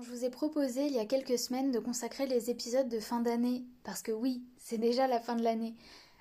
[0.00, 3.20] Je vous ai proposé il y a quelques semaines de consacrer les épisodes de fin
[3.20, 5.74] d'année, parce que oui, c'est déjà la fin de l'année,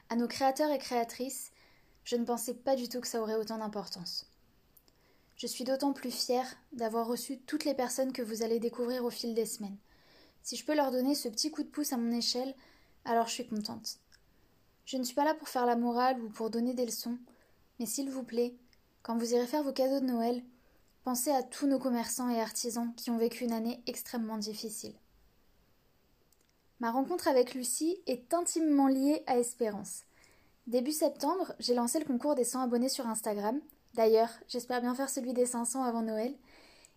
[0.09, 1.51] à nos créateurs et créatrices,
[2.03, 4.25] je ne pensais pas du tout que ça aurait autant d'importance.
[5.35, 9.11] Je suis d'autant plus fière d'avoir reçu toutes les personnes que vous allez découvrir au
[9.11, 9.77] fil des semaines.
[10.41, 12.55] Si je peux leur donner ce petit coup de pouce à mon échelle,
[13.05, 13.99] alors je suis contente.
[14.85, 17.19] Je ne suis pas là pour faire la morale ou pour donner des leçons,
[17.79, 18.55] mais s'il vous plaît,
[19.03, 20.41] quand vous irez faire vos cadeaux de Noël,
[21.07, 24.93] pensez à tous nos commerçants et artisans qui ont vécu une année extrêmement difficile.
[26.81, 30.03] Ma rencontre avec Lucie est intimement liée à Espérance.
[30.67, 33.61] Début septembre, j'ai lancé le concours des 100 abonnés sur Instagram.
[33.93, 36.35] D'ailleurs, j'espère bien faire celui des 500 avant Noël.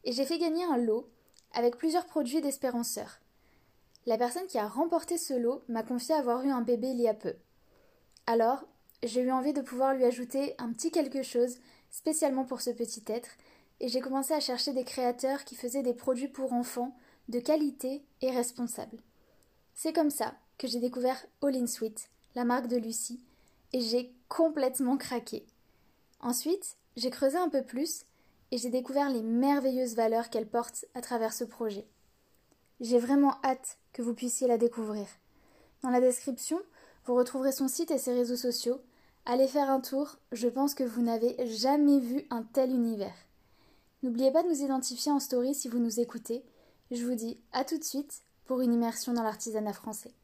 [0.03, 1.09] Et j'ai fait gagner un lot
[1.53, 3.21] avec plusieurs produits d'Espéranceurs.
[4.07, 7.07] La personne qui a remporté ce lot m'a confié avoir eu un bébé il y
[7.07, 7.37] a peu.
[8.27, 8.65] Alors,
[9.05, 11.59] j'ai eu envie de pouvoir lui ajouter un petit quelque chose
[11.91, 13.31] spécialement pour ce petit être,
[13.81, 16.97] et j'ai commencé à chercher des créateurs qui faisaient des produits pour enfants
[17.29, 18.99] de qualité et responsables.
[19.75, 23.21] C'est comme ça que j'ai découvert All In Sweet, la marque de Lucie,
[23.73, 25.47] et j'ai complètement craqué.
[26.21, 28.05] Ensuite, j'ai creusé un peu plus
[28.51, 31.87] et j'ai découvert les merveilleuses valeurs qu'elle porte à travers ce projet.
[32.81, 35.07] J'ai vraiment hâte que vous puissiez la découvrir.
[35.83, 36.61] Dans la description,
[37.07, 38.81] vous retrouverez son site et ses réseaux sociaux.
[39.25, 43.15] Allez faire un tour, je pense que vous n'avez jamais vu un tel univers.
[44.03, 46.43] N'oubliez pas de nous identifier en story si vous nous écoutez.
[46.91, 50.15] Je vous dis à tout de suite pour une immersion dans l'artisanat français.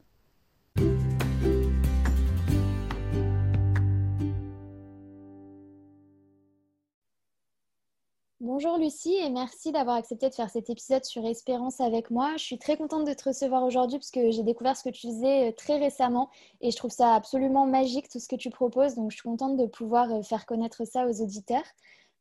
[8.39, 12.33] Bonjour Lucie et merci d'avoir accepté de faire cet épisode sur Espérance avec moi.
[12.37, 15.05] Je suis très contente de te recevoir aujourd'hui parce que j'ai découvert ce que tu
[15.05, 18.95] faisais euh, très récemment et je trouve ça absolument magique tout ce que tu proposes.
[18.95, 21.65] Donc je suis contente de pouvoir euh, faire connaître ça aux auditeurs.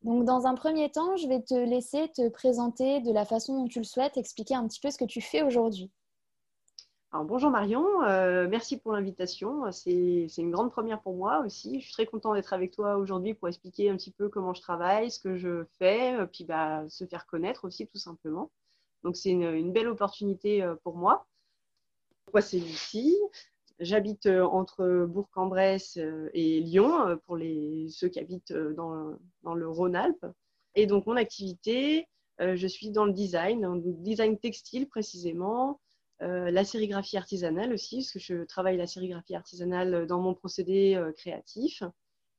[0.07, 3.69] Donc dans un premier temps, je vais te laisser te présenter de la façon dont
[3.69, 5.91] tu le souhaites, expliquer un petit peu ce que tu fais aujourd'hui
[7.25, 9.71] bonjour Marion, euh, merci pour l'invitation.
[9.73, 11.81] C'est une grande première pour moi aussi.
[11.81, 14.61] Je suis très contente d'être avec toi aujourd'hui pour expliquer un petit peu comment je
[14.61, 18.51] travaille, ce que je fais, euh, puis bah, se faire connaître aussi tout simplement.
[19.03, 21.27] Donc c'est une, belle opportunité euh, pour moi.
[22.33, 23.17] Moi c'est Lucie.
[23.79, 25.99] J'habite entre Bourg-en-Bresse
[26.33, 30.27] et Lyon pour les, ceux qui habitent dans, dans le Rhône-Alpes.
[30.75, 35.79] Et donc mon activité, je suis dans le design, dans le design textile précisément,
[36.23, 40.95] euh, la sérigraphie artisanale aussi, parce que je travaille la sérigraphie artisanale dans mon procédé
[40.95, 41.83] euh, créatif,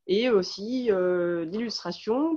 [0.07, 1.45] et aussi euh,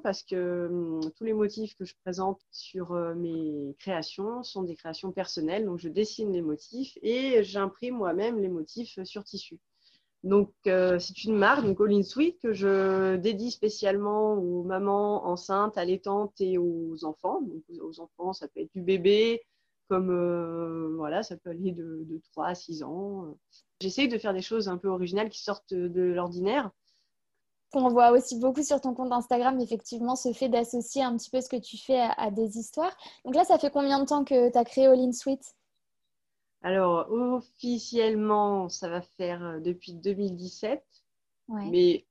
[0.03, 5.12] parce que hum, tous les motifs que je présente sur mes créations sont des créations
[5.12, 9.59] personnelles, donc je dessine les motifs et j'imprime moi-même les motifs sur tissu.
[10.22, 12.03] Donc, c'est une marque, donc All In
[12.42, 17.41] que je dédie spécialement aux mamans enceintes, allaitantes et aux enfants.
[17.41, 19.41] Donc, aux enfants, ça peut être du bébé,
[19.91, 23.36] comme euh, voilà, ça peut aller de, 3 à 6 ans.
[23.80, 26.70] J'essaye de faire des choses un peu originales qui sortent de l'ordinaire.
[27.72, 31.41] On voit aussi beaucoup sur ton compte Instagram, effectivement, ce fait d'associer un petit peu
[31.41, 32.97] ce que tu fais à, des histoires.
[33.24, 35.41] Donc là, ça fait combien de temps que tu as créé All In Sweet
[36.62, 40.83] Alors, officiellement, ça va faire euh, depuis 2017.
[41.48, 42.06] Mais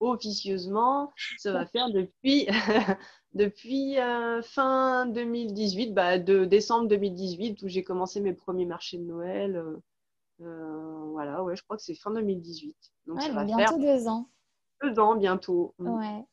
[0.00, 2.46] officieusement, ça va faire depuis
[3.34, 9.04] depuis euh, fin 2018, bah, de décembre 2018, où j'ai commencé mes premiers marchés de
[9.04, 9.62] Noël.
[10.40, 12.76] Euh, voilà, ouais, je crois que c'est fin 2018.
[13.06, 14.28] Donc, ça va bientôt deux ans.
[14.84, 15.74] Deux ans bientôt.
[15.78, 15.88] Mm.
[15.88, 16.24] Ouais.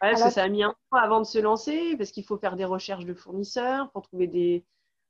[0.00, 2.56] parce que ça a mis un temps avant de se lancer, parce qu'il faut faire
[2.56, 4.64] des recherches de fournisseurs pour trouver des,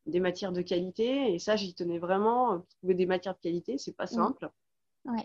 [0.06, 1.34] des matières de qualité.
[1.34, 2.64] Et ça, j'y tenais vraiment.
[2.78, 4.08] Trouver des matières de qualité, c'est pas mm.
[4.08, 4.50] simple.
[5.04, 5.25] Ouais.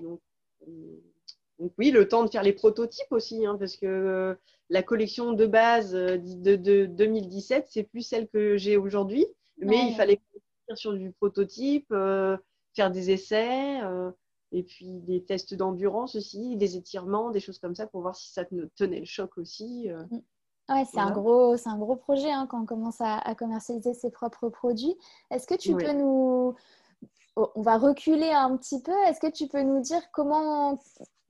[1.60, 4.36] Donc oui, le temps de faire les prototypes aussi, hein, parce que euh,
[4.70, 9.28] la collection de base euh, de, 2017, c'est plus celle que j'ai aujourd'hui,
[9.58, 10.20] mais il fallait
[10.74, 11.94] sur du prototype,
[12.74, 13.80] faire des essais,
[14.52, 18.32] et puis des tests d'endurance aussi, des étirements, des choses comme ça pour voir si
[18.32, 18.44] ça
[18.76, 19.90] tenait le choc aussi.
[19.90, 20.22] Mm.
[20.70, 24.10] Ouais, c'est un gros, c'est un gros projet hein, quand on commence à, commercialiser ses
[24.10, 24.96] propres produits.
[25.30, 26.56] Est-ce que tu peux nous,
[27.36, 28.96] oh, on va reculer un petit peu.
[29.08, 30.80] Est-ce que tu peux nous dire comment,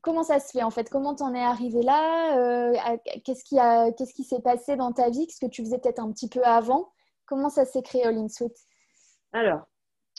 [0.01, 0.89] comment ça se fait en fait?
[0.89, 2.37] Comment t'en es arrivé là?
[2.37, 5.79] Euh, Qu'est-ce qui a, qu'est-ce qui s'est passé dans ta vie Ce que tu faisais
[5.79, 6.91] peut-être un petit peu avant?
[7.25, 8.55] Comment ça s'est créé All In Sweet
[9.31, 9.61] Alors,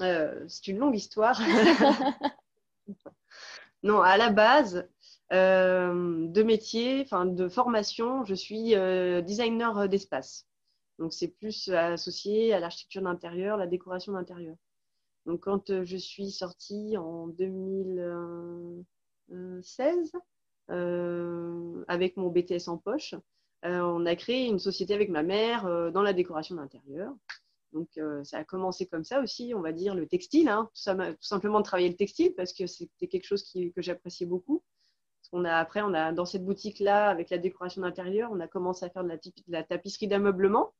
[0.01, 1.41] euh, c'est une longue histoire.
[3.83, 4.89] non, à la base,
[5.33, 10.47] euh, de métier, enfin de formation, je suis euh, designer d'espace.
[10.99, 14.57] Donc c'est plus associé à l'architecture d'intérieur, la décoration d'intérieur.
[15.25, 20.13] Donc quand euh, je suis sortie en 2016
[21.89, 23.15] avec mon BTS en poche,
[23.63, 27.15] on a créé une société avec ma mère dans la décoration d'intérieur.
[27.73, 27.89] Donc
[28.25, 30.69] ça a commencé comme ça aussi, on va dire le textile, hein.
[30.75, 34.63] tout, simplement travailler le textile parce que c'était quelque chose que j'appréciais beaucoup
[35.33, 38.85] on a, après, on a, dans cette boutique-là, avec la décoration d'intérieur, on a commencé
[38.85, 40.75] à faire de la, tapisserie d'ameublement.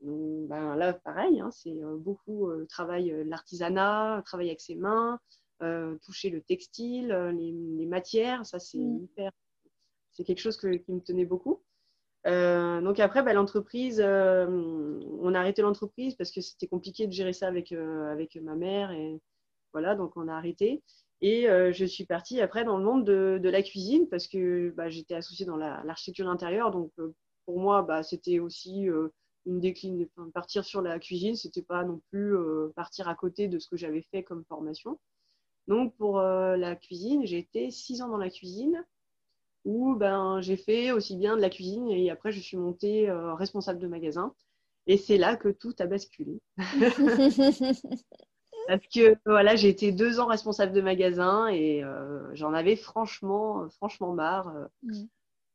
[0.00, 5.18] Ben, là, pareil, hein, c'est euh, beaucoup euh, travail euh, l'artisanat, travailler avec ses mains,
[6.02, 9.02] toucher le textile, les, matières, ça c'est mm.
[9.02, 9.32] hyper,
[10.12, 11.62] c'est quelque chose qui me tenait beaucoup.
[12.28, 17.48] Donc après, ben, l'entreprise, on a arrêté l'entreprise parce que c'était compliqué de gérer ça
[17.48, 19.20] avec, avec ma mère et
[19.72, 20.82] voilà, donc on a arrêté.
[21.20, 24.88] Et euh, je suis partie après dans le monde de, la cuisine parce que bah,
[24.88, 26.70] j'étais associée dans l'architecture intérieure.
[26.70, 27.14] Donc euh,
[27.44, 29.08] pour moi, bah, c'était aussi euh,
[29.46, 30.06] une décline.
[30.32, 32.36] partir sur la cuisine, c'était pas non plus
[32.76, 34.98] partir à côté de ce que j'avais fait comme formation.
[35.66, 38.84] Donc pour la cuisine, j'ai été six ans dans la cuisine
[39.64, 43.78] où ben, j'ai fait aussi bien de la cuisine et après je suis montée responsable
[43.80, 44.34] de magasin.
[44.88, 46.40] Et c'est là que tout a basculé.
[48.68, 53.66] Parce que voilà, j'ai été deux ans responsable de magasin et euh, j'en avais franchement,
[53.70, 54.48] franchement marre.
[54.48, 54.66] Euh.
[54.82, 55.06] Mm.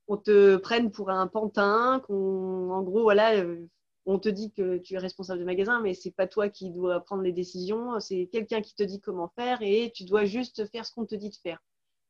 [0.08, 3.68] On te prenne pour un pantin, qu'on, en gros, voilà, euh,
[4.06, 7.00] on te dit que tu es responsable de magasin, mais c'est pas toi qui dois
[7.02, 10.86] prendre les décisions, c'est quelqu'un qui te dit comment faire et tu dois juste faire
[10.86, 11.60] ce qu'on te dit de faire.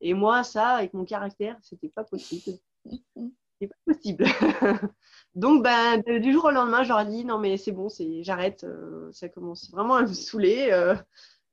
[0.05, 2.57] Et moi, ça, avec mon caractère, c'était pas possible.
[2.85, 4.25] C'est pas possible.
[5.33, 8.65] Donc, ben, du jour au lendemain, j'aurais dit non, mais c'est bon, c'est, j'arrête.
[8.65, 10.69] Euh, ça commence vraiment à me saouler.
[10.73, 10.93] Euh,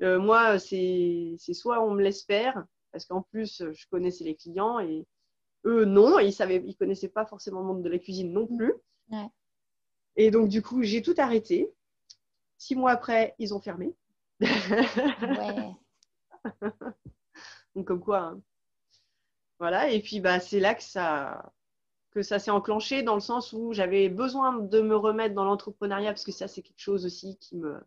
[0.02, 4.80] euh, moi, c'est, soit on me laisse faire, parce qu'en plus, je connaissais les clients
[4.80, 5.06] et
[5.64, 8.74] eux, non, ils savaient, ils connaissaient pas forcément le monde de la cuisine non plus.
[10.16, 11.70] Et donc, du coup, j'ai tout arrêté.
[12.58, 13.94] Six mois après, ils ont fermé.
[14.40, 15.70] Ouais.
[17.74, 18.20] donc, comme quoi.
[18.20, 18.40] Hein.
[19.58, 19.90] Voilà.
[19.90, 21.52] Et puis, bah, c'est là que ça
[22.10, 26.10] que ça s'est enclenché dans le sens où j'avais besoin de me remettre dans l'entrepreneuriat
[26.10, 27.78] parce que ça, c'est quelque chose aussi qui me,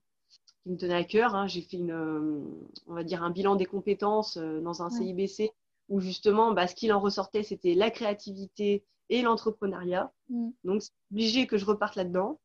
[0.63, 1.35] qui me tenait à cœur.
[1.35, 1.47] Hein.
[1.47, 2.39] J'ai fait une, euh,
[2.87, 5.51] on va dire un bilan des compétences euh, dans un CIBC
[5.89, 10.11] où justement, bah, ce qu'il en ressortait, c'était la créativité et l'entrepreneuriat.
[10.29, 10.49] Mm.
[10.63, 12.39] Donc, c'est obligé que je reparte là-dedans.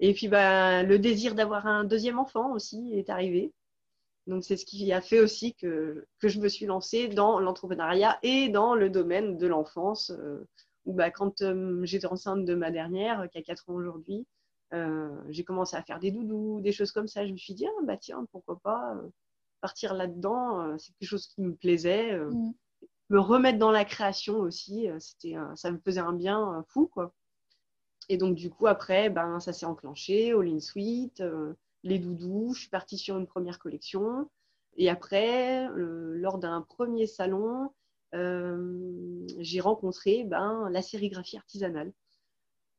[0.00, 3.52] Et puis, bah, le désir d'avoir un deuxième enfant aussi est arrivé.
[4.28, 8.18] Donc, c'est ce qui a fait aussi que, que je me suis lancée dans l'entrepreneuriat
[8.22, 10.10] et dans le domaine de l'enfance.
[10.10, 10.46] Euh,
[10.88, 14.26] bah, quand euh, j'étais enceinte de ma dernière, qui a 4 ans aujourd'hui,
[14.72, 17.26] euh, j'ai commencé à faire des doudous, des choses comme ça.
[17.26, 19.08] Je me suis dit, ah, bah tiens, pourquoi pas euh,
[19.60, 22.16] partir là-dedans, c'est quelque chose qui me plaisait.
[22.18, 22.52] Mm.
[23.10, 27.14] Me remettre dans la création aussi, c'était, ça me faisait un bien fou, quoi.
[28.10, 31.22] Et donc, du coup, après, ben, ça s'est enclenché, All in Suite,
[31.82, 32.52] les doudous.
[32.54, 34.28] Je suis partie sur une première collection.
[34.76, 37.70] Et après, lors d'un premier salon,
[38.14, 41.92] euh, j'ai rencontré ben, la sérigraphie artisanale.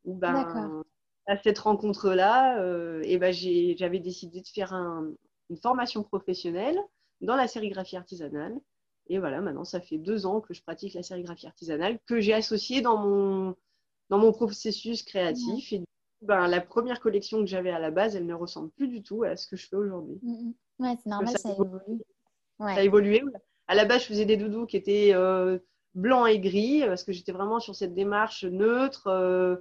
[0.05, 0.83] Où, ben,
[1.27, 6.79] à cette rencontre-là, euh, et ben, j'avais décidé de faire une formation professionnelle
[7.21, 8.57] dans la sérigraphie artisanale.
[9.07, 12.33] Et voilà, maintenant, ça fait deux ans que je pratique la sérigraphie artisanale, que j'ai
[12.33, 13.55] associée dans mon,
[14.09, 15.73] dans mon processus créatif.
[15.73, 15.83] Et
[16.21, 19.23] ben, la première collection que j'avais à la base, elle ne ressemble plus du tout
[19.23, 20.19] à ce que je fais aujourd'hui.
[20.21, 20.53] Mm, mm.
[20.79, 22.01] Ouais, c'est normal, ça, évolue.
[22.59, 23.21] Ça a évolué
[23.69, 25.59] à la base, je faisais des doudous qui étaient euh,
[25.93, 29.05] blancs et gris parce que j'étais vraiment sur cette démarche neutre.
[29.07, 29.57] Euh,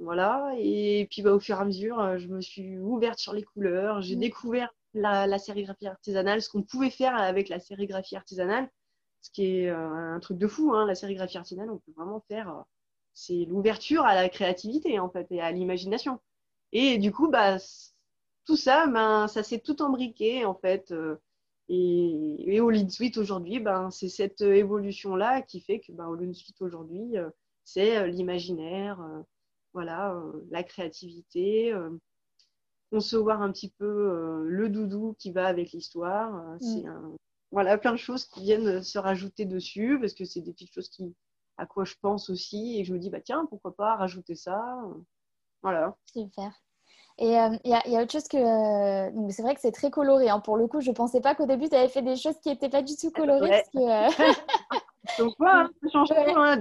[0.00, 0.52] voilà.
[0.58, 3.44] Et puis, bah, au fur et à mesure, euh, je me suis ouverte sur les
[3.44, 4.02] couleurs.
[4.02, 4.20] J'ai mmh.
[4.20, 8.68] découvert la, sérigraphie artisanale, ce qu'on pouvait faire avec la sérigraphie artisanale,
[9.20, 10.74] ce qui est un truc de fou.
[10.74, 12.64] Hein, la sérigraphie artisanale, on peut vraiment faire.
[13.20, 16.20] C'est l'ouverture à la créativité, en fait, et à l'imagination.
[16.72, 17.58] Et du coup, bah,
[18.46, 20.92] tout ça, ben, ça s'est tout embriqué, en fait.
[21.72, 26.34] Et, au Lean Suite aujourd'hui, ben, c'est cette évolution-là qui fait que ben, au Lean
[26.34, 27.30] Suite aujourd'hui, euh,
[27.62, 29.22] c'est euh, l'imaginaire, euh,
[29.72, 31.72] voilà, la créativité,
[32.90, 36.32] concevoir un petit peu le doudou qui va avec l'histoire.
[36.32, 36.58] Mm.
[36.60, 37.12] C'est un,
[37.52, 40.88] voilà, plein de choses qui viennent se rajouter dessus parce que c'est des petites choses
[40.88, 41.14] qui,
[41.60, 44.82] à quoi je pense aussi et je me dis bah tiens pourquoi pas rajouter ça
[45.62, 45.94] voilà.
[46.06, 46.52] Super.
[47.18, 48.38] Et il y, a autre chose que
[49.30, 50.40] c'est vrai que c'est très coloré hein.
[50.40, 52.70] pour le coup je pensais pas qu'au début tu avais fait des choses qui n'étaient
[52.70, 56.58] pas du tout colorées parce que, donc voilà ça change hein,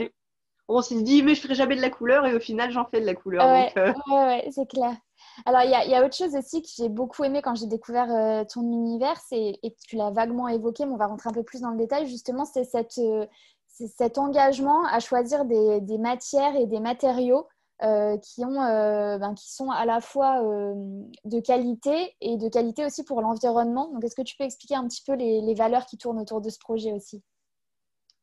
[0.67, 2.99] on s'est dit mais je ferai jamais de la couleur et au final j'en fais
[2.99, 3.71] de la couleur ouais,
[4.11, 4.97] ouais c'est clair.
[5.45, 8.43] Alors, il y, a autre chose aussi que j'ai beaucoup aimé quand j'ai découvert euh,
[8.43, 11.71] ton univers, et tu l'as vaguement évoqué, mais on va rentrer un peu plus dans
[11.71, 12.67] le détail, justement, c'est
[12.99, 13.25] euh,
[13.87, 17.47] cet engagement à choisir des, matières et des matériaux
[17.81, 23.03] euh, qui, ont, ben, qui sont à la fois de qualité et de qualité aussi
[23.03, 23.89] pour l'environnement.
[23.93, 26.49] Donc, est-ce que tu peux expliquer un petit peu les, valeurs qui tournent autour de
[26.49, 27.23] ce projet aussi?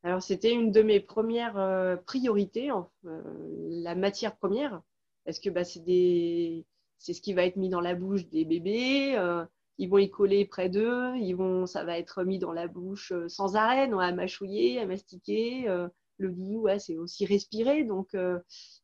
[0.03, 2.71] Alors, c'était une de mes premières priorités,
[3.03, 4.83] la matière première,
[5.25, 6.65] parce que bah, c'est
[6.99, 9.17] c'est ce qui va être mis dans la bouche des bébés.
[9.79, 11.17] Euh, ils vont y coller près d'eux.
[11.17, 14.87] Ils vont, ça va être mis dans la bouche euh, sans arrêt, à mâchouiller, à
[14.87, 15.69] mastiquer.
[15.69, 17.85] Euh, le doudou, c'est aussi respirer.
[17.85, 18.17] Donc,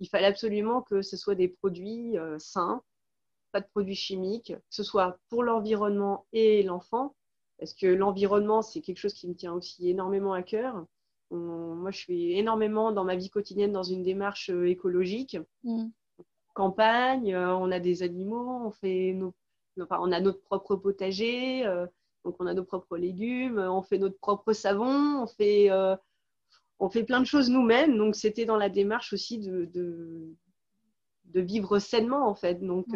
[0.00, 2.82] il fallait absolument que ce soit des produits sains,
[3.52, 7.14] pas de produits chimiques, que ce soit pour l'environnement et l'enfant.
[7.58, 10.84] Parce que l'environnement, c'est quelque chose qui me tient aussi énormément à cœur.
[11.30, 15.38] moi, je suis énormément dans ma vie quotidienne dans une démarche écologique.
[15.64, 15.88] Mmh
[16.52, 19.16] campagne, euh, on a des animaux, on, fait
[19.76, 21.86] on a notre propre potager, euh,
[22.24, 25.96] donc on a nos propres légumes, on fait notre propre savon, on fait, euh,
[26.78, 27.96] on fait plein de choses nous-mêmes.
[27.96, 32.64] Donc c'était dans la démarche aussi de, de, vivre sainement en fait.
[32.64, 32.86] Donc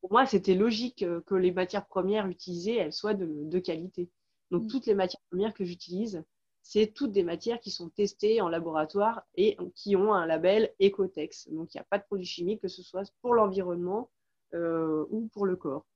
[0.00, 4.08] pour moi, c'était logique que les matières premières utilisées, elles soient de, qualité.
[4.50, 4.66] Donc mm.
[4.68, 6.24] toutes les matières premières que j'utilise,
[6.68, 11.48] c'est toutes des matières qui sont testées en laboratoire et qui ont un label Ecotex.
[11.50, 14.10] Donc, il n'y a pas de produits chimiques, que ce soit pour l'environnement
[14.52, 15.86] euh, ou pour le corps.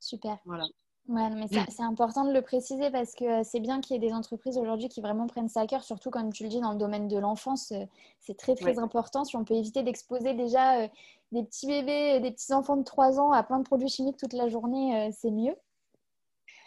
[0.00, 0.38] Super.
[0.44, 0.64] Voilà.
[1.08, 4.12] Ouais, mais c'est important de le préciser parce que c'est bien qu'il y ait des
[4.12, 6.78] entreprises aujourd'hui qui vraiment prennent ça à cœur, surtout comme tu le dis dans le
[6.78, 7.86] domaine de l'enfance, euh,
[8.20, 9.24] c'est très très important.
[9.24, 10.88] Si on peut éviter d'exposer déjà euh,
[11.32, 14.34] des petits bébés, des petits enfants de 3 ans à plein de produits chimiques toute
[14.34, 15.54] la journée, c'est mieux.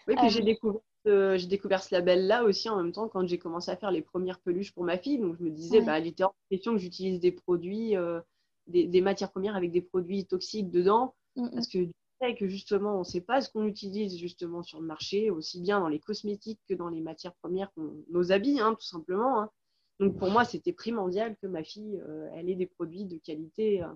[0.07, 3.71] Oui, puis j'ai découvert j'ai découvert ce label-là aussi en même temps quand j'ai commencé
[3.71, 5.17] à faire les premières peluches pour ma fille.
[5.17, 8.19] Donc, je me disais, bah, il était hors question que j'utilise des produits, euh,
[8.67, 11.15] des, matières premières avec des produits toxiques dedans.
[11.35, 11.87] Parce que
[12.37, 15.79] que justement, on ne sait pas ce qu'on utilise justement sur le marché, aussi bien
[15.79, 17.71] dans les cosmétiques que dans les matières premières,
[18.09, 19.41] nos habits, hein, tout simplement.
[19.41, 19.49] Hein.
[19.99, 23.83] Donc, pour moi, c'était primordial que ma fille, euh, elle ait des produits de qualité,
[23.83, 23.87] euh,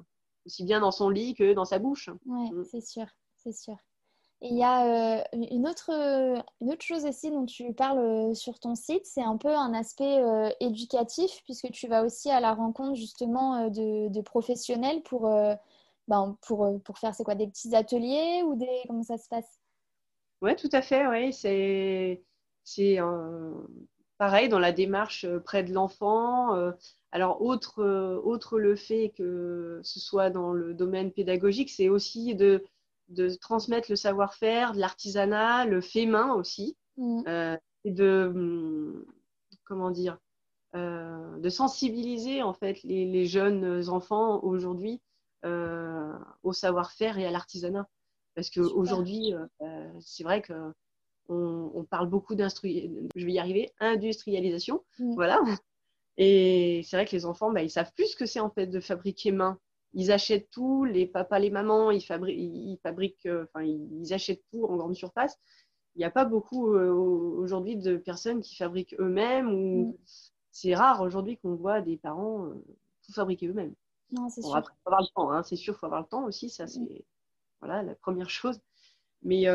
[0.45, 2.09] aussi bien dans son lit que dans sa bouche.
[2.25, 2.63] Oui, mm.
[2.63, 3.05] c'est sûr,
[3.35, 3.77] c'est sûr
[4.41, 8.75] il y a euh, une, autre, une autre chose aussi dont tu parles sur ton
[8.75, 10.21] site, c'est un peu un aspect
[10.59, 15.31] éducatif, puisque tu vas aussi à la rencontre justement de, professionnels pour,
[16.07, 18.83] ben, pour, pour faire quoi, des petits ateliers ou des...
[18.87, 19.59] Comment ça se passe?
[20.41, 21.07] Oui, tout à fait.
[21.07, 21.31] Ouais.
[21.31, 22.23] C'est,
[22.63, 22.99] c'est
[24.17, 26.73] pareil dans la démarche près de l'enfant.
[27.11, 27.83] alors, autre,
[28.23, 32.63] autre le fait que ce soit dans le domaine pédagogique, c'est aussi de
[33.09, 37.23] de transmettre le savoir-faire, de l'artisanat, le fait main aussi, mm.
[37.27, 39.05] euh, et de hum,
[39.63, 40.17] comment dire,
[40.75, 45.01] euh, de sensibiliser en fait les, jeunes enfants aujourd'hui
[45.45, 47.87] euh, au savoir-faire et à l'artisanat,
[48.35, 49.33] parce qu'aujourd'hui
[50.01, 50.73] c'est vrai que
[51.27, 55.15] on, parle beaucoup d'industrialisation, je vais y arriver, industrialisation, mm.
[55.15, 55.41] voilà.
[56.17, 58.67] Et c'est vrai que les enfants, bah, ils savent plus ce que c'est en fait
[58.67, 59.59] de fabriquer main
[59.95, 64.75] ils achètent tout, les papas, les mamans, ils, fabriquent, euh, enfin, ils achètent tout en
[64.75, 65.39] grande surface.
[65.95, 70.05] Il n'y a pas beaucoup euh, aujourd'hui de personnes qui fabriquent eux-mêmes ou mm.
[70.51, 72.53] c'est rare aujourd'hui qu'on voit des parents euh,
[73.05, 73.73] tout fabriquer eux-mêmes.
[74.11, 74.51] Non, c'est sûr.
[74.51, 77.05] faut avoir le temps, hein, c'est sûr, il faut avoir le temps aussi, ça c'est
[77.59, 78.59] voilà, la première chose.
[79.23, 79.49] Mais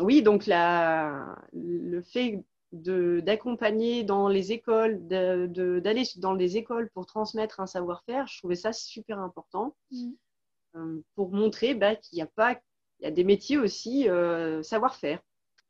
[0.00, 7.60] oui, donc la, le fait d'accompagner dans les écoles, d'aller dans des écoles pour transmettre
[7.60, 10.10] un savoir-faire, je trouvais ça super important mm.
[10.76, 12.60] euh, pour montrer bah, qu'il n'y a pas,
[12.98, 15.20] il y a des métiers aussi euh, savoir-faire.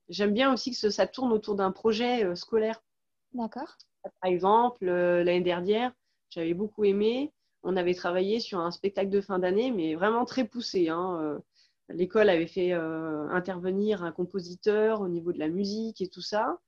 [0.08, 2.82] J'aime bien aussi que ça tourne autour d'un projet euh, scolaire.
[3.32, 3.76] D'accord.
[4.02, 5.92] Par exemple, l'année dernière,
[6.30, 7.32] j'avais beaucoup aimé.
[7.64, 10.88] On avait travaillé sur un spectacle de fin d'année, mais vraiment très poussé.
[10.88, 11.40] Hein.
[11.88, 16.58] L'école avait fait intervenir un compositeur au niveau de la musique et tout ça.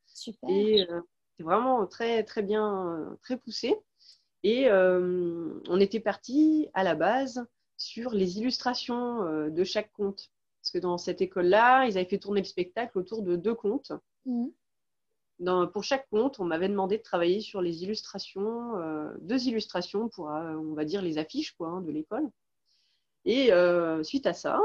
[0.48, 1.00] Et euh,
[1.36, 3.74] c'est vraiment très, très bien, euh, très poussé.
[4.42, 10.30] Et euh, on était parti à la base sur les illustrations de chaque conte.
[10.62, 13.92] Parce que dans cette école-là, ils avaient fait tourner le spectacle autour de deux contes.
[14.24, 14.46] Mmh.
[15.72, 18.72] Pour chaque conte, on m'avait demandé de travailler sur les illustrations,
[19.20, 22.28] deux illustrations pour, on va dire, les affiches quoi, hein, de l'école.
[23.24, 23.50] Et
[24.02, 24.60] suite à ça,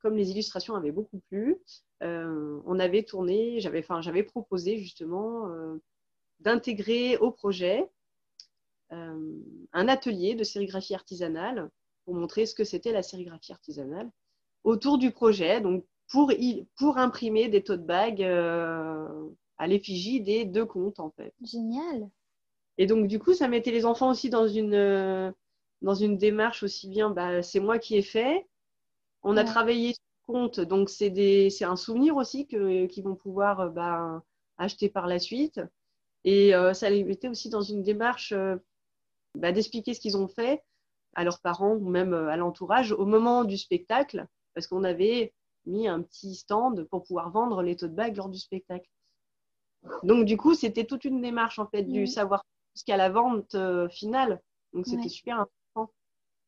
[0.00, 1.58] comme les illustrations avaient beaucoup plu,
[2.00, 5.48] on avait tourné, j'avais, j'avais proposé justement
[6.40, 7.88] d'intégrer au projet
[8.90, 11.70] un atelier de sérigraphie artisanale
[12.04, 14.10] pour montrer ce que c'était la sérigraphie artisanale
[14.64, 16.32] autour du projet, donc pour,
[16.76, 18.22] pour imprimer des tote bags
[19.58, 21.32] à l'effigie des deux comptes en fait.
[21.42, 22.08] Génial.
[22.78, 25.32] Et donc du coup, ça mettait les enfants aussi dans une,
[25.82, 28.46] dans une démarche aussi bien, bah, c'est moi qui ai fait.
[29.22, 34.22] On a travaillé sur le compte, donc c'est un souvenir aussi qu'ils vont pouvoir bah,
[34.58, 35.60] acheter par la suite.
[36.24, 38.56] Et euh, ça les mettait aussi dans une démarche euh,
[39.34, 40.62] bah, d'expliquer ce qu'ils ont fait
[41.14, 45.34] à leurs parents ou même euh, à l'entourage au moment du spectacle, parce qu'on avait
[45.66, 48.88] mis un petit stand pour pouvoir vendre les tote bags lors du spectacle.
[50.02, 53.56] Donc, du coup, c'était toute une démarche en fait du savoir jusqu'à la vente
[53.90, 54.40] finale.
[54.72, 55.92] Donc, c'était super important.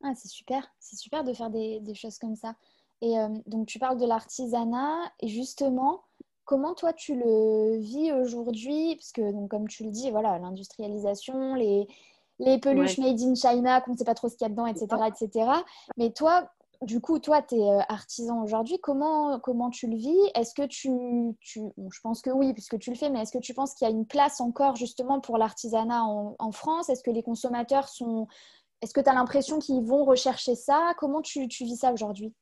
[0.03, 2.55] Ah, c'est super, c'est super de faire des, des, choses comme ça.
[3.03, 3.15] Et
[3.47, 6.03] donc, tu parles de l'artisanat et justement,
[6.47, 8.95] Comment toi tu le vis aujourd'hui?
[8.95, 11.89] Parce que donc, comme tu le dis, voilà, l'industrialisation, les,
[12.39, 14.67] les peluches made in China, qu'on ne sait pas trop ce qu'il y a dedans,
[14.67, 14.87] etc.
[15.09, 15.51] etc.
[15.97, 16.49] Mais toi,
[16.83, 18.79] du coup, toi, tu es euh, artisan aujourd'hui.
[18.81, 20.19] Comment, comment tu le vis?
[20.35, 20.91] Est-ce que tu...
[21.41, 21.61] tu
[21.93, 23.91] je pense que oui, puisque tu le fais, mais est-ce que tu penses qu'il y
[23.91, 26.89] a une place encore justement pour l'artisanat en, France?
[26.89, 28.27] Est-ce que les consommateurs sont...
[28.83, 30.95] Est-ce que tu as l'impression qu'ils vont rechercher ça?
[30.99, 32.35] Comment tu, tu vis ça aujourd'hui?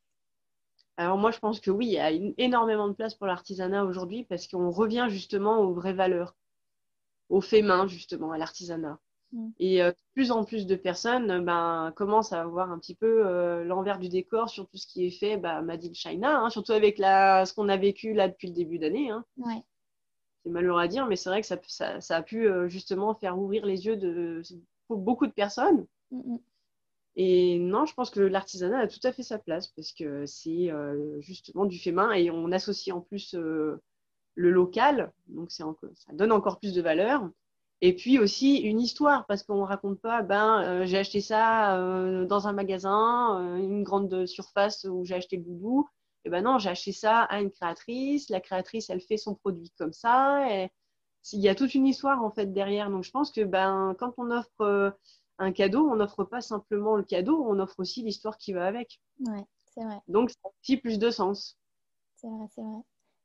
[0.97, 4.25] Alors moi, je pense que oui, il y a énormément de place pour l'artisanat aujourd'hui
[4.25, 6.37] parce qu'on revient justement aux vraies valeurs,
[7.29, 8.99] aux faits main justement, à l'artisanat.
[9.35, 9.49] Mm.
[9.59, 13.27] Et euh, de plus en plus de personnes ben, commencent à avoir un petit peu
[13.27, 16.51] euh, l'envers du décor sur tout ce qui est fait bah, Made in China, hein,
[16.51, 19.11] surtout avec la, ce qu'on a vécu là depuis le début d'année.
[19.11, 19.25] Hein.
[20.43, 21.59] C'est malheureux à dire, mais c'est vrai que ça,
[22.01, 24.43] ça, a pu euh, justement faire ouvrir les yeux de
[24.89, 25.87] beaucoup de personnes.
[27.17, 30.71] Et non, je pense que l'artisanat a tout à fait sa place parce que c'est
[30.71, 33.81] euh, justement du fait main et on associe en plus euh,
[34.35, 35.65] le local, donc ça
[36.13, 37.31] donne encore plus de valeur.
[37.81, 41.77] Et puis aussi une histoire parce qu'on ne raconte pas, ben euh, j'ai acheté ça
[42.27, 45.89] dans un magasin, une grande surface où j'ai acheté le doudou.
[46.25, 48.31] Et ben non, j'ai acheté ça à une créatrice.
[48.31, 50.51] La créatrice, elle fait son produit comme ça.
[50.51, 50.71] Et
[51.33, 52.91] il y a toute une histoire en fait derrière.
[52.91, 54.97] Donc je pense que ben quand on offre
[55.39, 59.01] un cadeau, on n'offre pas simplement le cadeau, on offre aussi l'histoire qui va avec.
[59.21, 60.01] Ouais, c'est vrai.
[60.09, 61.59] Donc, ça a aussi plus de sens.
[62.15, 62.81] C'est vrai, c'est vrai.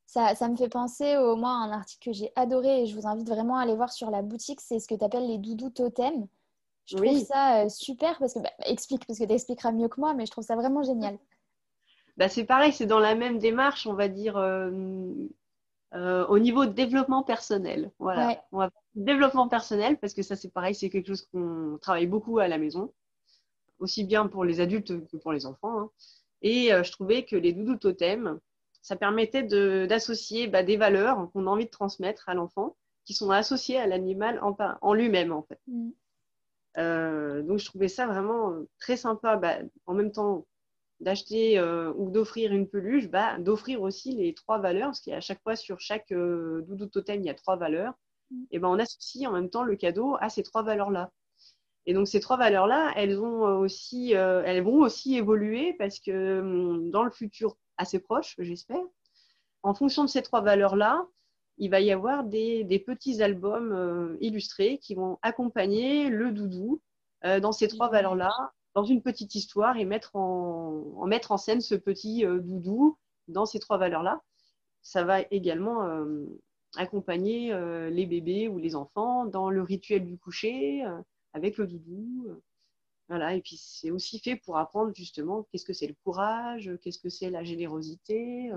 [0.10, 2.95] Ça, ça, me fait penser au moins à un article que j'ai adoré et je
[2.95, 4.60] vous invite vraiment à aller voir sur la boutique.
[4.60, 6.28] C'est ce que tu appelles les doudous totems.
[6.86, 10.02] Je trouve ça euh, super parce que, bah, explique, parce que tu expliqueras mieux que
[10.02, 11.17] moi, mais je trouve ça vraiment génial.
[12.17, 14.69] Bah, c'est pareil, c'est dans la même démarche, on va dire, euh,
[15.93, 17.91] euh, au niveau de développement personnel.
[17.98, 18.43] Voilà.
[18.52, 22.39] On va développement personnel parce que ça c'est pareil, c'est quelque chose qu'on travaille beaucoup
[22.39, 22.91] à la maison,
[23.78, 25.80] aussi bien pour les adultes que pour les enfants.
[25.80, 25.89] Hein.
[26.41, 28.38] Et je trouvais que les doudous totems,
[28.81, 33.31] ça permettait d'associer bah, des valeurs qu'on a envie de transmettre à l'enfant, qui sont
[33.31, 35.59] associées à l'animal en, en lui-même en fait.
[35.67, 35.89] Mm.
[36.77, 39.35] Euh, donc je trouvais ça vraiment très sympa.
[39.35, 40.45] Bah, en même temps,
[40.99, 45.41] d'acheter euh, ou d'offrir une peluche, bah, d'offrir aussi les trois valeurs, parce qu'à chaque
[45.41, 47.93] fois sur chaque euh, doudou totem, il y a trois valeurs.
[48.31, 48.43] Mm.
[48.51, 51.11] Et ben, on associe en même temps le cadeau à ces trois valeurs-là.
[51.85, 56.91] Et donc ces trois valeurs-là, elles, ont euh, elles vont aussi évoluer parce que hum,
[56.91, 58.83] dans le futur assez proche, j'espère,
[59.63, 61.07] en fonction de ces trois valeurs-là,
[61.57, 66.79] il va y avoir des, des petits albums illustrés qui vont accompagner le doudou
[67.23, 68.31] dans ces trois valeurs-là
[68.75, 73.45] dans une petite histoire et mettre en, mettre en scène ce petit euh, doudou dans
[73.45, 74.21] ces trois valeurs-là.
[74.81, 76.25] Ça va également euh,
[76.75, 80.85] accompagner euh, les bébés ou les enfants dans le rituel du coucher
[81.33, 82.41] avec le doudou.
[83.10, 87.00] Voilà, et puis c'est aussi fait pour apprendre justement qu'est-ce que c'est le courage, qu'est-ce
[87.00, 88.52] que c'est la générosité.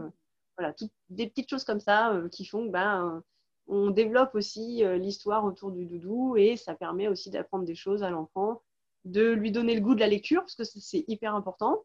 [0.59, 3.23] voilà, toutes des petites choses comme ça qui font que ben,
[3.67, 8.11] on développe aussi l'histoire autour du doudou et ça permet aussi d'apprendre des choses à
[8.11, 8.61] l'enfant
[9.05, 11.85] de lui donner le goût de la lecture, parce que c'est hyper important.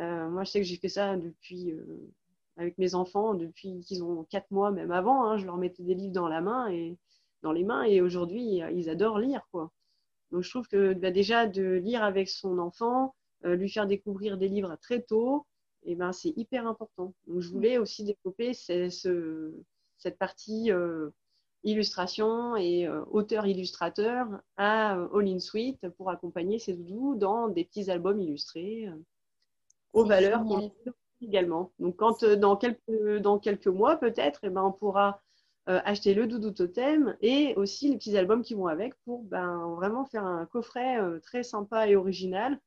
[0.00, 2.12] Euh, moi, je sais que j'ai fait ça depuis, euh,
[2.56, 5.24] avec mes enfants, depuis qu'ils ont 4 mois, même avant.
[5.24, 6.98] Hein, je leur mettais des livres dans la main et
[7.42, 9.70] dans les mains, et aujourd'hui, ils adorent lire, quoi.
[10.30, 13.14] Donc, je trouve que bah, déjà de lire avec son enfant,
[13.44, 15.46] euh, lui faire découvrir des livres très tôt,
[15.82, 17.14] et eh ben, c'est hyper important.
[17.26, 19.52] Donc, je voulais aussi développer ce,
[19.96, 20.70] cette partie
[21.64, 27.64] illustration et euh, auteur-illustrateur à euh, All in Suite pour accompagner ses doudous dans des
[27.64, 28.96] petits albums illustrés euh,
[29.92, 30.42] aux valeurs
[31.20, 31.72] également.
[31.78, 35.20] Donc, quand dans quelques, dans quelques mois, peut-être, eh ben, on pourra
[35.66, 40.04] acheter le doudou totem et aussi les petits albums qui vont avec pour ben, vraiment
[40.04, 42.58] faire un coffret très sympa et original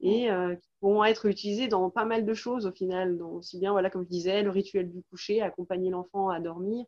[0.00, 0.28] et
[0.60, 3.18] qui pourront être utilisés dans pas mal de choses au final.
[3.18, 6.84] Donc, aussi bien, voilà, comme je disais, le rituel du coucher, accompagner l'enfant à dormir,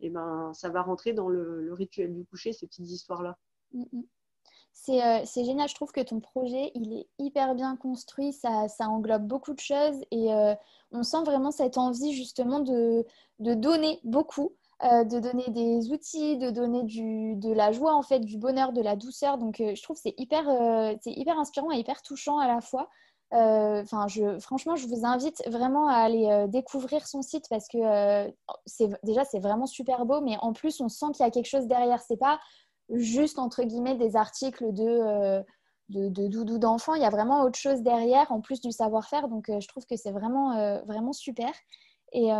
[0.00, 3.36] et ben, ça va rentrer dans le, rituel du coucher, ces petites histoires-là.
[3.72, 4.02] Mm, mm.
[4.88, 8.86] Euh, c'est génial, je trouve que ton projet, il est hyper bien construit, ça, ça
[8.88, 10.54] englobe beaucoup de choses et euh,
[10.92, 13.04] on sent vraiment cette envie justement de,
[13.40, 14.52] de donner beaucoup,
[14.84, 18.72] euh, de donner des outils, de donner du, de la joie, en fait, du bonheur,
[18.72, 19.38] de la douceur.
[19.38, 20.44] Donc je trouve que c'est hyper,
[21.02, 22.88] c'est hyper inspirant et hyper touchant à la fois.
[23.32, 27.78] Enfin, je, franchement, je vous invite vraiment à aller découvrir son site parce que
[28.66, 31.48] c'est déjà c'est vraiment super beau, mais en plus on sent qu'il y a quelque
[31.48, 32.00] chose derrière.
[32.02, 32.38] C'est pas
[32.90, 35.42] juste entre guillemets des articles de, euh,
[35.88, 36.94] de, doudou d'enfants.
[36.94, 39.28] Il y a vraiment autre chose derrière en plus du savoir-faire.
[39.28, 41.50] Donc euh, je trouve que c'est vraiment, euh, vraiment super.
[42.12, 42.30] Et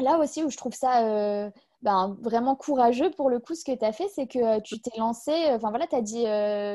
[0.00, 1.50] là aussi où je trouve ça
[1.82, 4.98] ben, vraiment courageux pour le coup, ce que tu as fait, c'est que tu t'es
[4.98, 6.24] lancé, enfin voilà, tu as dit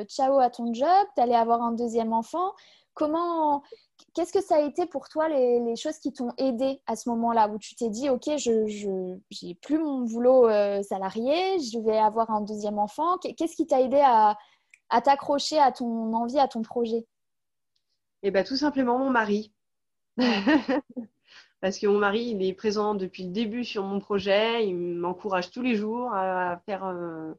[0.08, 2.52] ciao à ton job, tu allais avoir un deuxième enfant.
[2.96, 3.64] Comment,
[4.14, 7.48] Qu'est-ce que ça a été pour toi les, choses qui t'ont aidé à ce moment-là
[7.48, 12.30] où tu t'es dit ok je n'ai plus mon boulot euh, salarié, je vais avoir
[12.30, 13.18] un deuxième enfant.
[13.18, 14.38] Qu'est-ce qui t'a aidé à,
[15.02, 17.08] t'accrocher à ton envie, à ton projet?
[18.22, 19.52] Eh bien tout simplement mon mari.
[21.64, 25.50] Parce que mon mari, il est présent depuis le début sur mon projet, il m'encourage
[25.50, 27.34] tous les jours à faire, euh,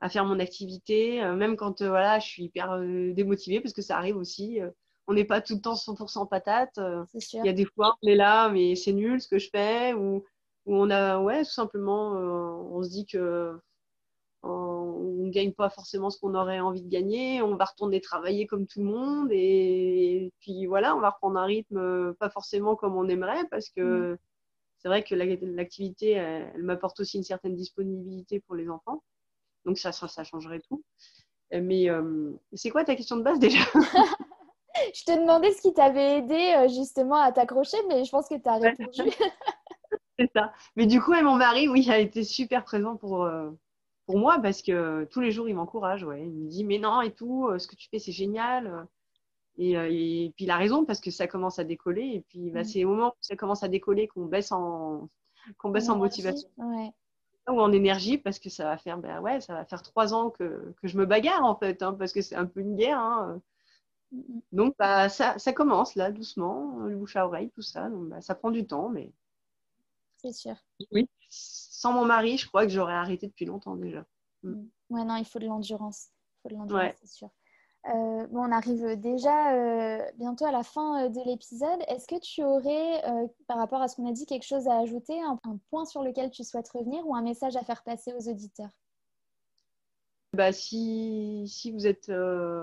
[0.00, 2.78] à faire mon activité, euh, même quand voilà, je suis hyper
[3.14, 4.60] démotivée, parce que ça arrive aussi
[5.06, 6.78] on n'est pas tout le temps 100% patate.
[6.78, 9.48] Euh, il y a des fois, on est là, mais c'est nul ce que je
[9.50, 9.94] fais.
[9.94, 10.24] Ou,
[10.66, 13.58] on a, ouais, tout simplement, euh, on se dit que
[14.42, 17.42] on ne gagne pas forcément ce qu'on aurait envie de gagner.
[17.42, 19.28] On va retourner travailler comme tout le monde.
[19.30, 23.68] Et, puis voilà, on va reprendre un rythme euh, pas forcément comme on aimerait parce
[23.68, 24.18] que mm.
[24.78, 29.02] c'est vrai que l'activité, elle, m'apporte aussi une certaine disponibilité pour les enfants.
[29.64, 30.82] Donc ça, ça, changerait tout.
[31.52, 31.88] Mais
[32.54, 33.60] c'est quoi ta question de base déjà?
[34.94, 38.34] Je te demandais ce qui t'avait aidé euh, justement à t'accrocher, mais je pense que
[38.34, 39.02] tu as répondu.
[40.18, 40.52] c'est ça.
[40.76, 43.50] Mais du coup, mon mari, oui, a été super présent pour, euh,
[44.06, 46.04] pour moi parce que tous les jours, il m'encourage.
[46.04, 46.22] Ouais.
[46.22, 48.86] Il me dit, mais non, et tout, euh, ce que tu fais, c'est génial.
[49.58, 52.12] Et, puis, il a raison parce que ça commence à décoller.
[52.14, 52.64] Et puis, bah, mm.
[52.64, 55.08] c'est au moment où ça commence à décoller qu'on baisse en,
[55.58, 56.48] qu'on baisse en, motivation.
[57.48, 60.30] ou en énergie parce que ça va faire ben ouais ça va faire trois ans
[60.30, 63.00] que, que je me bagarre en fait hein, parce que c'est un peu une guerre
[63.00, 63.42] hein.
[64.52, 67.88] Donc, bah, ça, ça, commence là, doucement, le bouche à oreille, tout ça.
[67.88, 69.10] Donc, bah, ça prend du temps, mais.
[70.18, 70.54] C'est sûr.
[70.92, 71.08] Oui.
[71.82, 74.06] Sans mon mari, je crois que j'aurais arrêté depuis longtemps déjà.
[74.44, 74.66] Mm.
[74.90, 76.10] Ouais, non, il faut de l'endurance.
[76.12, 77.28] Il faut de l'endurance, c'est sûr.
[77.88, 81.80] Euh, bon, on arrive déjà euh, bientôt à la fin euh, de l'épisode.
[81.88, 83.02] Est-ce que tu aurais,
[83.48, 85.36] par rapport à ce qu'on a dit, quelque chose à ajouter, un,
[85.70, 88.70] point sur lequel tu souhaites revenir ou un message à faire passer aux auditeurs?
[90.34, 92.12] Bah, si, si vous êtes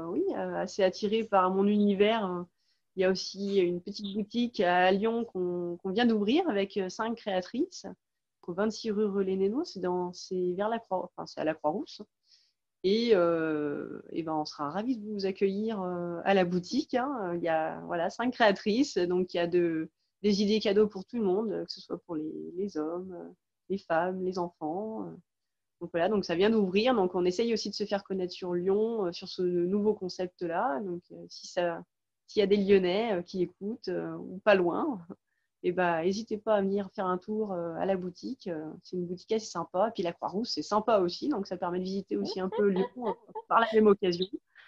[0.08, 2.46] oui, assez attiré par mon univers,
[2.96, 7.86] il y a aussi une petite boutique à Lyon qu'on vient d'ouvrir avec cinq créatrices.
[8.50, 12.02] Au 26 rue Relais-Néno, c'est vers la Croix, enfin, à la Croix-Rousse.
[12.84, 16.96] Et, et ben, on sera ravis de vous accueillir à la boutique.
[16.96, 17.34] Hein.
[17.36, 19.90] Il y a voilà, cinq créatrices, donc il y a de,
[20.24, 23.36] des idées cadeaux pour tout le monde, que ce soit pour les, les hommes,
[23.70, 25.14] les femmes, les enfants.
[25.82, 26.94] Donc voilà, donc ça vient d'ouvrir.
[26.96, 30.80] Donc on essaye aussi de se faire connaître sur Lyon, euh, sur ce nouveau concept-là.
[30.82, 31.84] Donc euh, si ça,
[32.28, 35.00] s'il y a des Lyonnais euh, qui écoutent ou pas loin,
[35.62, 38.50] et eh ben n'hésitez pas à venir faire un tour à la boutique.
[38.82, 39.90] c'est une boutique assez sympa.
[39.90, 41.28] Et puis la Croix-Rousse, c'est sympa aussi.
[41.28, 42.88] Donc ça permet de visiter aussi un peu Lyon
[43.50, 44.26] par la même occasion.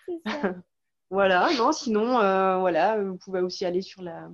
[1.10, 2.18] voilà, non, sinon,
[2.60, 4.30] voilà, vous pouvez aussi aller sur, la,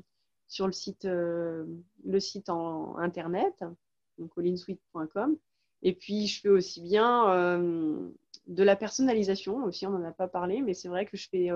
[0.48, 3.64] sur le site, le site en internet,
[4.18, 5.38] donc olinsweet.com.
[5.84, 8.10] Et puis, je fais aussi bien euh,
[8.48, 11.50] de la personnalisation, aussi, on n'en a pas parlé, mais c'est vrai que je fais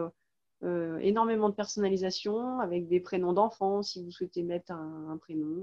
[0.64, 5.58] euh, euh, énormément de personnalisation avec des prénoms d'enfants, si vous souhaitez mettre un, prénom.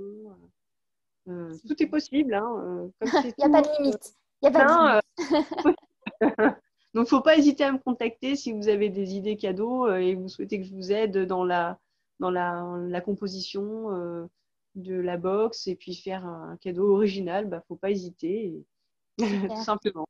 [1.26, 2.34] tout est possible.
[2.34, 4.14] Hein, il n'y a pas de limite.
[4.42, 5.76] Il a pas de limite.
[6.94, 9.92] Donc, il ne faut pas hésiter à me contacter si vous avez des idées cadeaux
[9.92, 11.78] et vous souhaitez que je vous aide dans la,
[12.18, 14.28] dans la, la composition
[14.74, 18.64] de la box et puis faire un cadeau original, bah faut pas hésiter,
[19.18, 20.06] tout simplement.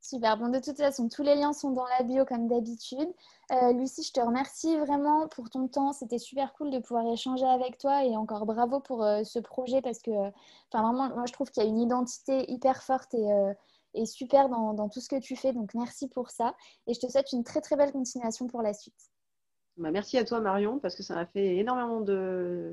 [0.00, 0.36] Super.
[0.38, 3.08] Bon, de toute façon, tous les liens sont dans la bio comme d'habitude.
[3.50, 5.92] Euh, Lucie, je te remercie vraiment pour ton temps.
[5.92, 9.82] C'était super cool de pouvoir échanger avec toi et encore bravo pour euh, ce projet
[9.82, 13.32] parce que, enfin, vraiment, moi, je trouve qu'il y a une identité hyper forte et,
[13.32, 13.52] euh,
[14.04, 15.52] super dans, dans, tout ce que tu fais.
[15.52, 16.54] Donc, merci pour ça.
[16.86, 19.10] Et je te souhaite une très, très belle continuation pour la suite.
[19.76, 22.72] Bah, merci à toi Marion parce que ça m'a fait énormément de...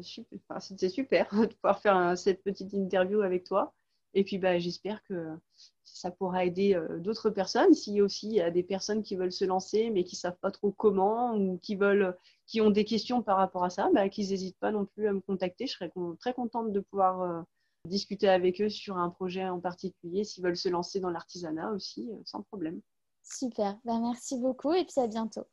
[0.50, 3.74] Enfin, C'était super de pouvoir faire cette petite interview avec toi.
[4.14, 5.38] Et puis bah, j'espère que
[5.86, 7.74] ça pourra aider d'autres personnes.
[7.74, 10.52] S'il y a aussi des personnes qui veulent se lancer mais qui ne savent pas
[10.52, 12.18] trop comment ou qui, veulent,
[12.48, 15.14] qui ont des questions par rapport à ça, bah, qu'ils n'hésitent pas non plus à
[15.14, 15.68] me contacter.
[15.68, 17.46] Je serais très contente de pouvoir
[17.86, 22.10] discuter avec eux sur un projet en particulier, s'ils veulent se lancer dans l'artisanat aussi,
[22.26, 22.82] sans problème.
[23.24, 25.46] Super, bah, merci beaucoup et puis à bientôt.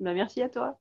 [0.00, 0.78] Bah, merci à toi.